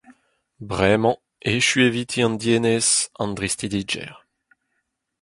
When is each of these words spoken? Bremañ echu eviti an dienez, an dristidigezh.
Bremañ 0.69 1.15
echu 1.53 1.77
eviti 1.87 2.19
an 2.25 2.35
dienez, 2.41 2.87
an 3.21 3.31
dristidigezh. 3.37 4.13